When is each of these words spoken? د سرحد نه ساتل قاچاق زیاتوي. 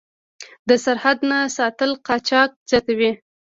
د 0.67 0.69
سرحد 0.83 1.19
نه 1.29 1.39
ساتل 1.57 1.91
قاچاق 2.07 2.49
زیاتوي. 2.69 3.11